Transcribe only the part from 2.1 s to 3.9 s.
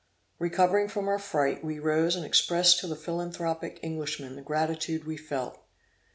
and expressed to the philanthropic